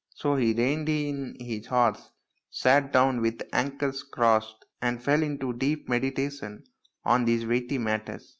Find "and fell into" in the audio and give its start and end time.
4.81-5.53